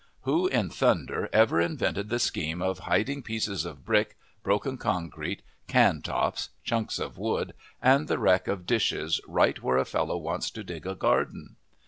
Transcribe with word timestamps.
Who 0.21 0.47
in 0.47 0.71
thunder 0.71 1.29
ever 1.31 1.61
invented 1.61 2.09
the 2.09 2.17
scheme 2.17 2.59
of 2.59 2.79
hiding 2.89 3.21
pieces 3.21 3.65
of 3.65 3.85
brick, 3.85 4.17
broken 4.41 4.79
concrete, 4.79 5.43
can 5.67 6.01
tops, 6.01 6.49
chunks 6.63 6.97
of 6.97 7.19
wood 7.19 7.53
and 7.83 8.07
the 8.07 8.17
wreck 8.17 8.47
of 8.47 8.65
dishes 8.65 9.21
right 9.27 9.61
where 9.61 9.77
a 9.77 9.85
fellow 9.85 10.17
wants 10.17 10.49
to 10.49 10.63
dig 10.63 10.87
a 10.87 10.95
garden? 10.95 11.55